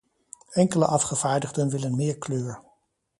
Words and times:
Enkele 0.51 0.85
afgevaardigden 0.85 1.69
willen 1.69 1.95
meer 1.95 2.17
kleur. 2.17 2.63